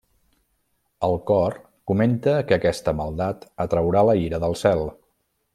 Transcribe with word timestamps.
El 1.07 1.13
cor 1.31 1.57
comenta 1.93 2.35
que 2.47 2.57
aquesta 2.57 2.97
maldat 3.03 3.47
atraurà 3.67 4.07
la 4.11 4.21
ira 4.27 4.45
del 4.47 4.61
cel. 4.67 4.87